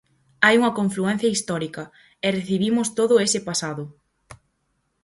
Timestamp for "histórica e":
1.35-2.27